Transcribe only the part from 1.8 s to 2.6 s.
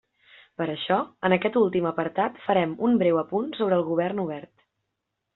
apartat